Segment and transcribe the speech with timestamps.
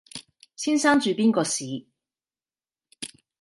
[0.55, 1.85] 先生住邊個巿？